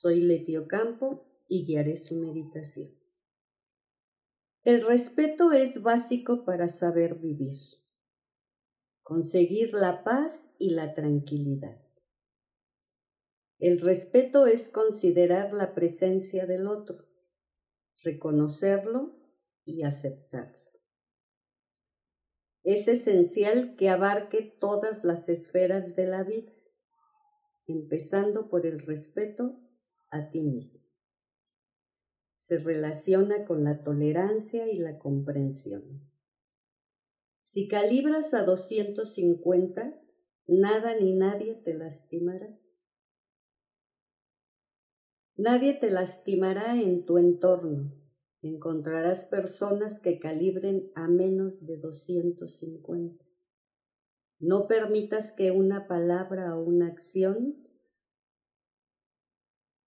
[0.00, 2.88] Soy Letio Campo y guiaré su meditación.
[4.62, 7.52] El respeto es básico para saber vivir,
[9.02, 11.78] conseguir la paz y la tranquilidad.
[13.58, 17.04] El respeto es considerar la presencia del otro
[18.02, 19.18] reconocerlo
[19.66, 20.80] y aceptarlo.
[22.62, 26.54] Es esencial que abarque todas las esferas de la vida,
[27.66, 29.60] empezando por el respeto
[30.10, 30.82] a ti mismo.
[32.38, 36.10] Se relaciona con la tolerancia y la comprensión.
[37.42, 40.00] Si calibras a 250,
[40.46, 42.58] nada ni nadie te lastimará.
[45.36, 47.92] Nadie te lastimará en tu entorno.
[48.42, 53.24] Encontrarás personas que calibren a menos de 250.
[54.38, 57.56] No permitas que una palabra o una acción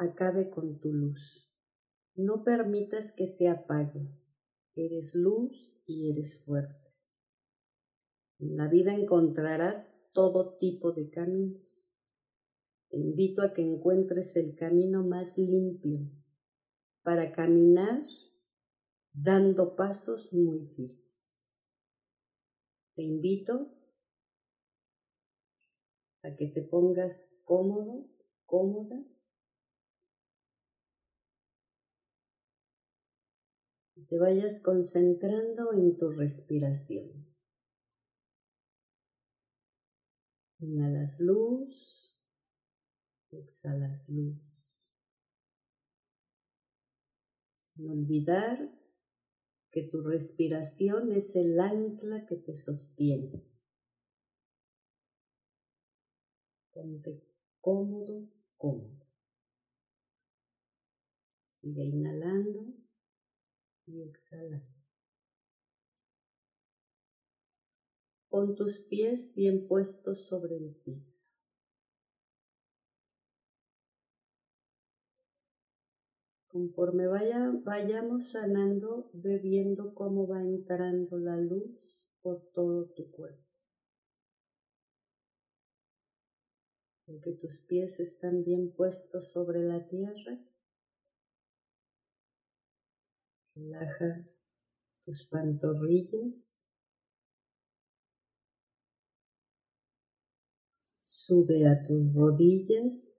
[0.00, 1.46] acabe con tu luz.
[2.14, 4.08] No permitas que se apague.
[4.74, 6.90] Eres luz y eres fuerza.
[8.38, 11.60] En la vida encontrarás todo tipo de caminos.
[12.88, 16.00] Te invito a que encuentres el camino más limpio
[17.02, 18.02] para caminar
[19.12, 21.52] dando pasos muy firmes.
[22.94, 23.70] Te invito
[26.22, 28.06] a que te pongas cómodo,
[28.46, 29.04] cómoda
[34.10, 37.26] te vayas concentrando en tu respiración.
[40.58, 42.00] Inhalas luz
[43.30, 44.36] exhalas luz.
[47.54, 48.58] Sin olvidar
[49.70, 53.44] que tu respiración es el ancla que te sostiene.
[56.72, 57.22] Ponte
[57.60, 59.06] cómodo, cómodo.
[61.46, 62.74] Sigue inhalando
[63.90, 64.66] y exhalando.
[68.28, 71.28] Pon tus pies bien puestos sobre el piso.
[76.46, 83.50] Conforme vaya, vayamos sanando, ve viendo cómo va entrando la luz por todo tu cuerpo.
[87.18, 90.38] que tus pies están bien puestos sobre la tierra,
[93.60, 94.24] relaja
[95.04, 96.58] tus pantorrillas,
[101.06, 103.16] sube a tus rodillas.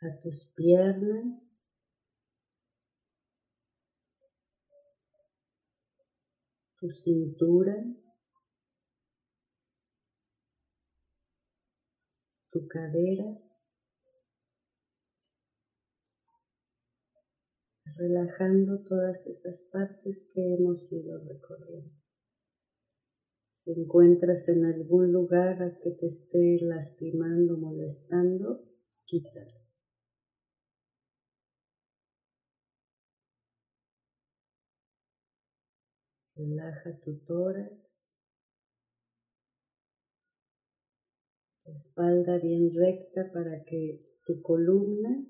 [0.00, 1.58] A tus piernas.
[6.78, 7.74] Tu cintura,
[12.52, 13.47] tu cadera,
[17.96, 21.92] relajando todas esas partes que hemos ido recorriendo.
[23.64, 28.64] Si encuentras en algún lugar a que te esté lastimando, molestando,
[29.04, 29.58] quítalo.
[36.34, 37.88] Relaja tu tórax,
[41.66, 45.26] espalda bien recta para que tu columna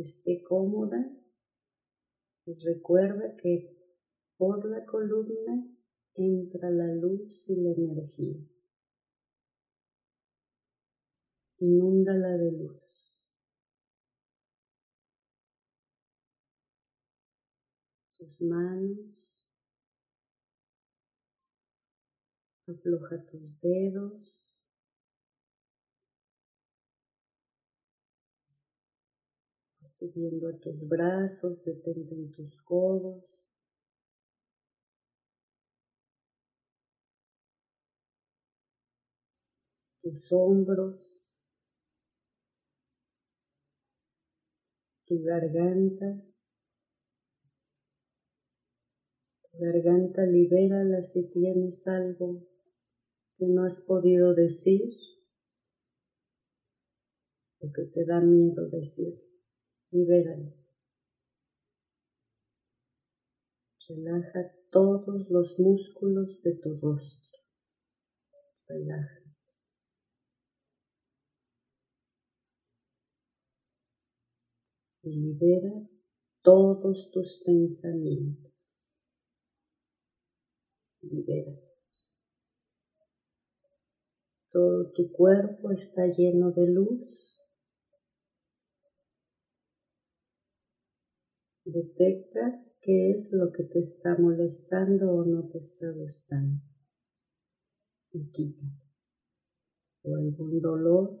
[0.00, 1.10] esté cómoda
[2.46, 3.76] y recuerda que
[4.36, 5.66] por la columna
[6.14, 8.36] entra la luz y la energía.
[11.58, 12.86] Inúndala de luz.
[18.40, 19.36] manos,
[22.66, 24.35] afloja tus dedos,
[29.98, 33.24] subiendo a tus brazos, detente en tus codos.
[40.02, 40.94] tus hombros,
[45.04, 46.22] tu garganta,
[49.58, 52.46] Garganta, libérala si tienes algo
[53.38, 54.94] que no has podido decir
[57.60, 59.14] o que te da miedo decir.
[59.96, 60.52] Libéralo.
[63.88, 67.38] Relaja todos los músculos de tu rostro.
[68.66, 69.22] Relaja.
[75.02, 75.88] Y libera
[76.42, 78.52] todos tus pensamientos.
[81.00, 81.58] Libera.
[84.50, 87.35] Todo tu cuerpo está lleno de luz.
[91.66, 96.62] Detecta qué es lo que te está molestando o no te está gustando.
[98.12, 98.66] Y quita.
[100.04, 101.20] O algún dolor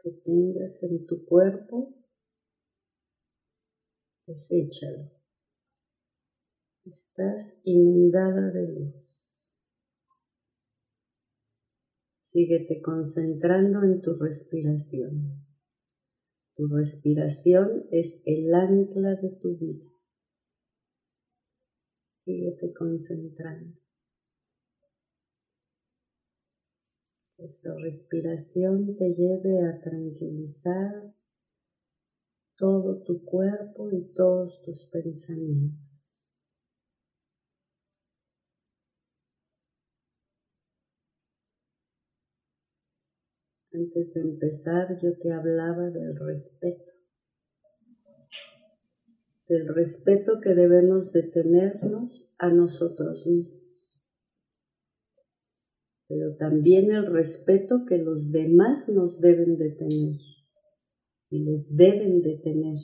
[0.00, 1.92] que tengas en tu cuerpo,
[4.28, 5.10] deséchalo.
[6.84, 9.20] Estás inundada de luz.
[12.22, 15.45] Síguete concentrando en tu respiración.
[16.56, 19.92] Tu respiración es el ancla de tu vida.
[22.08, 23.78] Síguete concentrando.
[27.36, 31.14] Esta respiración te lleve a tranquilizar
[32.56, 35.85] todo tu cuerpo y todos tus pensamientos.
[43.76, 46.92] Antes de empezar yo te hablaba del respeto,
[49.50, 53.62] del respeto que debemos de tenernos a nosotros mismos.
[56.08, 60.20] Pero también el respeto que los demás nos deben de tener
[61.28, 62.78] y les deben de tener.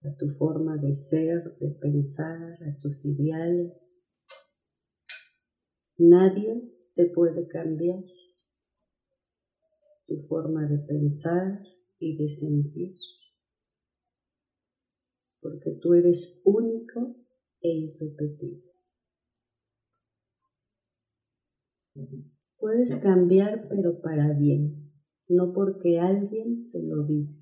[0.00, 4.02] A tu forma de ser, de pensar, a tus ideales.
[5.98, 8.02] Nadie te puede cambiar
[10.08, 11.62] tu forma de pensar
[12.00, 12.96] y de sentir,
[15.40, 17.14] porque tú eres único
[17.60, 18.72] e irrepetible.
[22.58, 24.90] Puedes cambiar, pero para bien,
[25.28, 27.38] no porque alguien te lo diga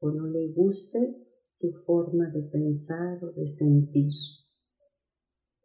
[0.00, 1.16] o no le guste
[1.58, 4.12] tu forma de pensar o de sentir.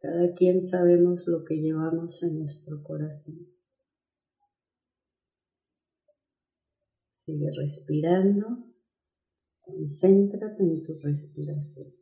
[0.00, 3.46] Cada quien sabemos lo que llevamos en nuestro corazón.
[7.24, 8.66] Sigue respirando,
[9.60, 11.94] concéntrate en tu respiración.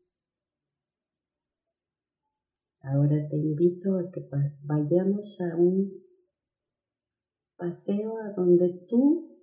[2.81, 4.26] Ahora te invito a que
[4.62, 5.93] vayamos a un
[7.58, 9.38] paseo a donde tú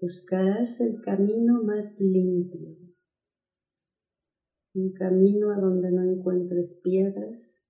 [0.00, 2.76] buscarás el camino más limpio,
[4.74, 7.64] un camino a donde no encuentres piedras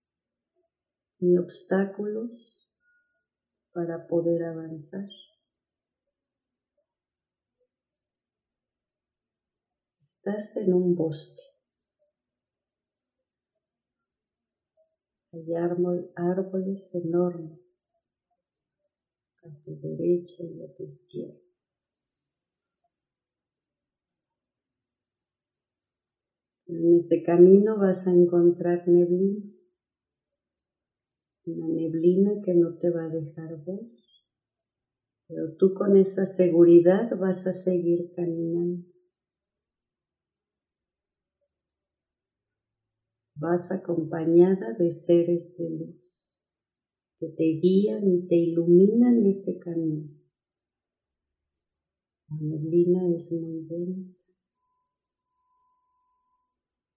[1.19, 2.72] ni obstáculos
[3.75, 5.06] para poder avanzar.
[10.19, 11.43] Estás en un bosque.
[15.32, 15.55] Hay
[16.17, 18.11] árboles enormes
[19.44, 21.38] a tu derecha y a tu izquierda.
[26.67, 29.44] En ese camino vas a encontrar neblina,
[31.46, 33.89] una neblina que no te va a dejar ver,
[35.29, 38.97] pero tú con esa seguridad vas a seguir caminando.
[43.38, 46.08] Vas acompañada de seres de luz
[47.18, 50.08] que te guían y te iluminan ese camino.
[52.28, 54.24] La neblina es muy densa.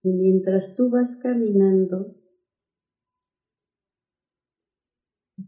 [0.04, 2.16] Y mientras tú vas caminando,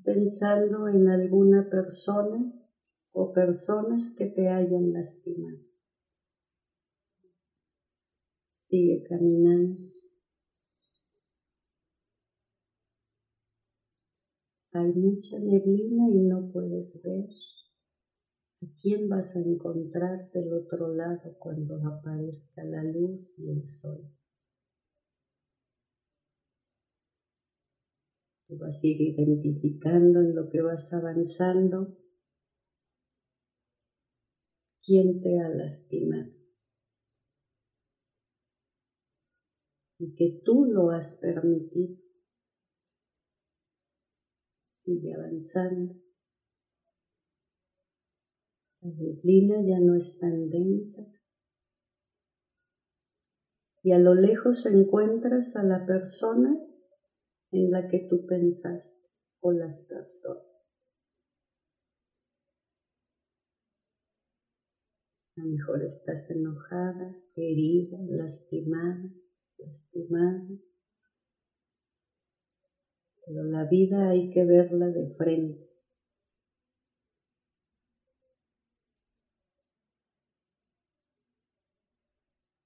[0.04, 2.54] pensando en alguna persona
[3.12, 5.60] o personas que te hayan lastimado.
[8.50, 9.82] Sigue caminando.
[14.76, 17.30] Hay mucha neblina y no puedes ver
[18.62, 24.02] a quién vas a encontrar del otro lado cuando aparezca la luz y el sol.
[28.50, 31.96] Vas a ir identificando en lo que vas avanzando
[34.84, 36.32] quién te ha lastimado
[40.00, 42.03] y que tú lo has permitido.
[44.84, 45.96] Sigue avanzando.
[48.82, 51.04] La neblina ya no es tan densa.
[53.84, 56.58] y a lo lejos encuentras a la persona
[57.52, 59.10] en la que tú pensaste
[59.42, 60.88] o las personas.
[65.36, 69.14] A lo mejor estás enojada, herida, lastimada,
[69.58, 70.48] lastimada.
[73.26, 75.70] Pero la vida hay que verla de frente.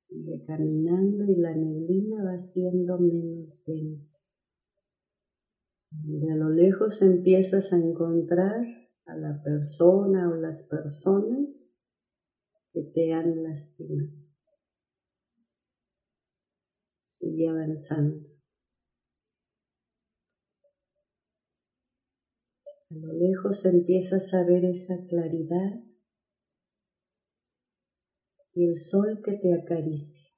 [0.08, 4.24] Sigue caminando y la neblina va siendo menos densa.
[5.92, 8.62] De a lo lejos empiezas a encontrar
[9.06, 11.76] a la persona o las personas
[12.74, 14.12] que te han lastimado.
[17.08, 18.37] Sigue avanzando.
[22.90, 25.84] A lo lejos empiezas a ver esa claridad
[28.54, 30.32] y el sol que te acaricia.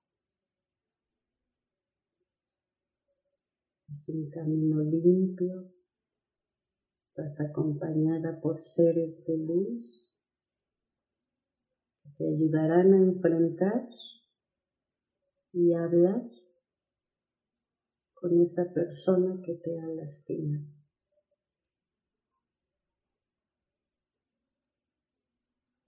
[3.88, 5.72] Es un camino limpio,
[6.98, 10.12] estás acompañada por seres de luz
[12.02, 13.88] que te ayudarán a enfrentar
[15.54, 16.28] y hablar
[18.16, 20.79] con esa persona que te ha lastimado.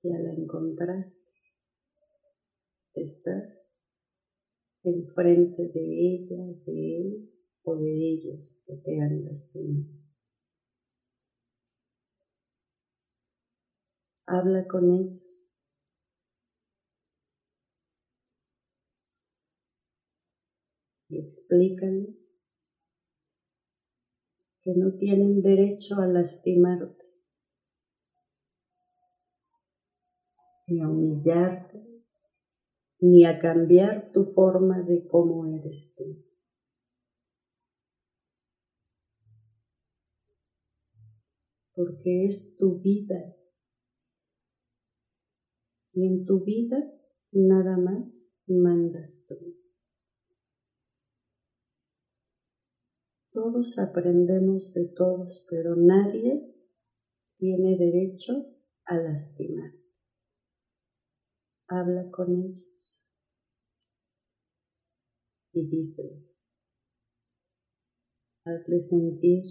[0.03, 1.29] Ya la encontraste,
[2.95, 3.71] estás
[4.83, 7.29] enfrente de ella, de él
[7.63, 9.85] o de ellos que te han lastimado.
[14.25, 15.21] Habla con ellos.
[21.09, 22.39] Y explícales
[24.63, 27.00] que no tienen derecho a lastimarte
[30.71, 31.79] ni a humillarte,
[33.01, 36.23] ni a cambiar tu forma de cómo eres tú.
[41.73, 43.35] Porque es tu vida.
[45.93, 46.77] Y en tu vida
[47.31, 49.35] nada más mandas tú.
[53.31, 56.53] Todos aprendemos de todos, pero nadie
[57.37, 58.45] tiene derecho
[58.85, 59.80] a lastimar
[61.71, 62.67] habla con ellos
[65.53, 66.03] y dice,
[68.43, 69.43] hazle sentir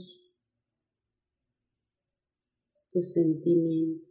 [2.92, 4.10] tus sentimientos.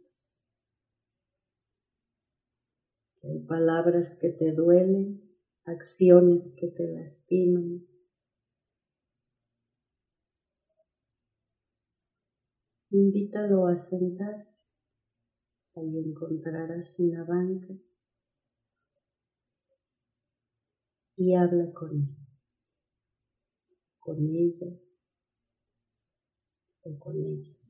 [3.22, 5.22] hay palabras que te duelen,
[5.64, 7.86] acciones que te lastiman.
[12.90, 14.66] Invítalo a sentarse.
[15.76, 17.74] Ahí encontrarás una banca
[21.20, 22.16] y habla con él,
[23.98, 24.74] con ella
[26.80, 27.60] o con ella.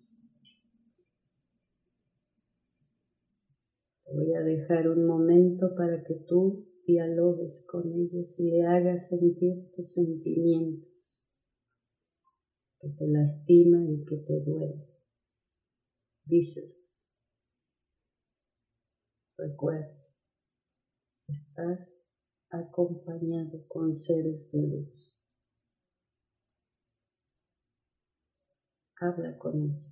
[4.13, 9.71] voy a dejar un momento para que tú dialogues con ellos y le hagas sentir
[9.75, 11.29] tus sentimientos
[12.81, 14.89] que te lastima y que te duele.
[16.25, 16.77] Díselos.
[19.37, 19.97] Recuerda,
[21.29, 22.00] estás
[22.51, 25.13] acompañado con seres de luz.
[29.01, 29.90] Habla con ellos.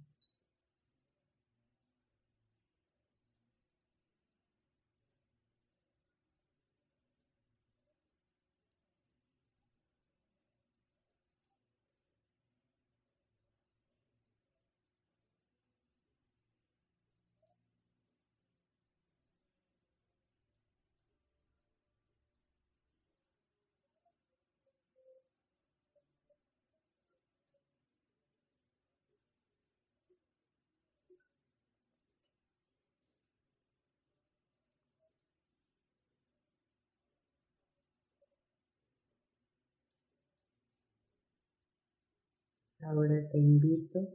[42.90, 44.08] Ahora te invito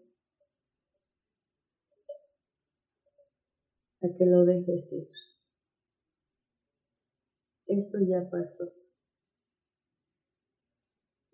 [4.01, 5.07] a que lo dejes ir.
[7.67, 8.73] Eso ya pasó.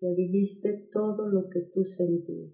[0.02, 2.52] Ya dijiste todo lo que tú sentías.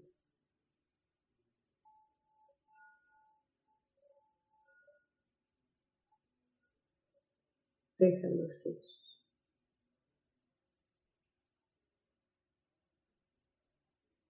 [7.99, 8.96] Déjalo ir.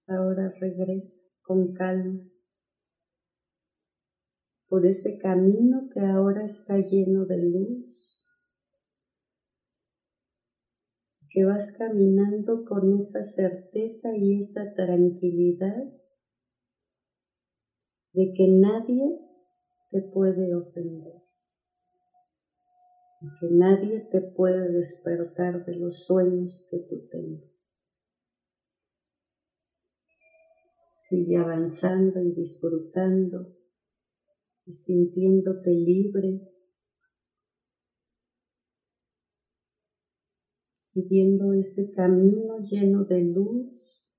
[0.08, 2.24] Ahora regresa con calma
[4.70, 8.26] por ese camino que ahora está lleno de luz,
[11.30, 15.84] que vas caminando con esa certeza y esa tranquilidad
[18.14, 19.20] de que nadie
[19.92, 21.22] te puede ofender
[23.22, 27.57] y que nadie te puede despertar de los sueños que tú tengas.
[31.10, 33.56] Sigue avanzando y disfrutando
[34.66, 36.42] y sintiéndote libre
[40.94, 44.12] y viendo ese camino lleno de luz,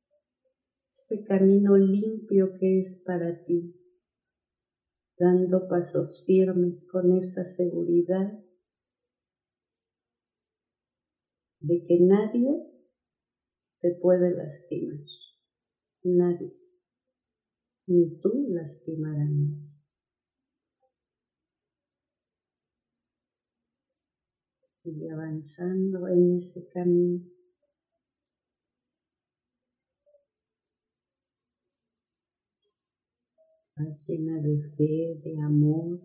[0.95, 3.78] ese camino limpio que es para ti,
[5.18, 8.33] dando pasos firmes con esa seguridad
[11.61, 12.49] de que nadie
[13.80, 15.04] te puede lastimar,
[16.02, 16.68] nadie
[17.88, 19.30] ni tú lastimarás.
[24.83, 27.25] Sigue avanzando en ese camino.
[33.76, 36.00] Vas llena de fe, de amor,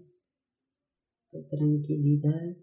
[1.32, 2.56] de tranquilidad,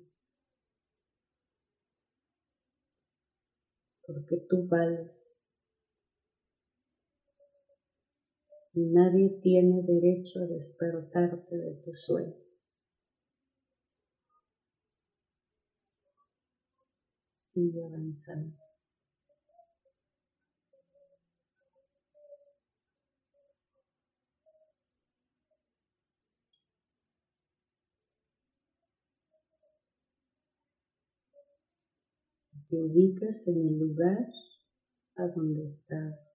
[4.06, 5.39] porque tú vales
[8.80, 12.34] nadie tiene derecho a despertarte de tu sueño.
[17.34, 18.56] Sigue avanzando.
[32.68, 34.28] Te ubicas en el lugar
[35.16, 36.29] a donde estás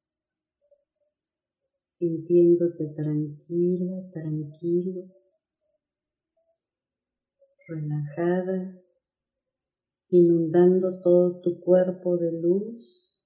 [1.97, 5.03] sintiéndote tranquila, tranquilo,
[7.69, 8.81] relajada,
[10.09, 13.23] inundando todo tu cuerpo de luz.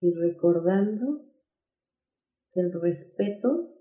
[0.00, 1.26] Y recordando
[2.52, 3.74] que el respeto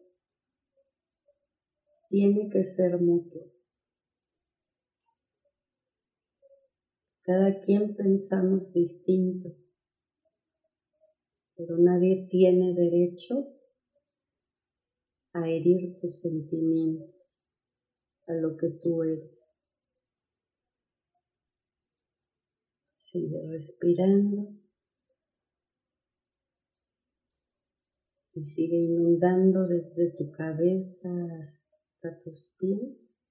[2.10, 3.53] tiene que ser mutuo.
[7.24, 9.56] Cada quien pensamos distinto,
[11.56, 13.48] pero nadie tiene derecho
[15.32, 17.48] a herir tus sentimientos,
[18.28, 19.74] a lo que tú eres.
[22.94, 24.54] Sigue respirando
[28.34, 31.10] y sigue inundando desde tu cabeza
[31.40, 33.24] hasta tus pies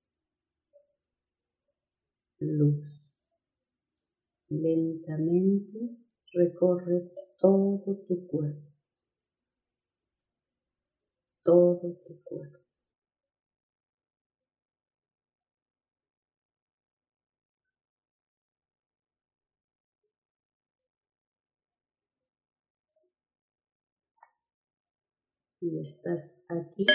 [2.39, 3.02] luz
[4.61, 5.97] lentamente
[6.35, 8.69] recorre todo tu cuerpo,
[11.43, 12.59] todo tu cuerpo.
[25.61, 26.87] Y estás aquí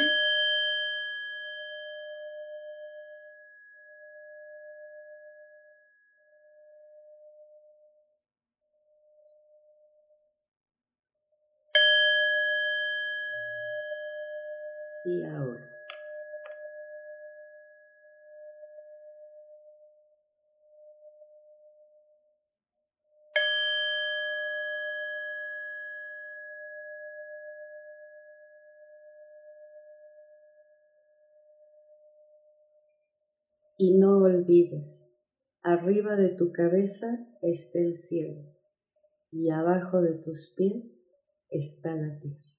[15.07, 15.77] y ahora.
[33.79, 35.11] Y no olvides,
[35.61, 38.41] arriba de tu cabeza está el cielo
[39.31, 41.07] y abajo de tus pies
[41.51, 42.56] está la tierra.